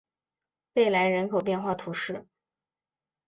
[0.73, 2.25] 贝莱人口变化图示